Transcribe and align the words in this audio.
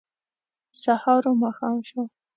سهار 0.81 1.23
و 1.29 1.31
ماښام 1.41 1.77
شو 1.87 2.01